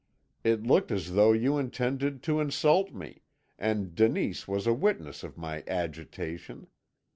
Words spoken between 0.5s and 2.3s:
looked as though you intended